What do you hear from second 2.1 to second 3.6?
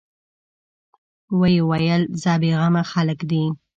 څه بېغمه خلک دي.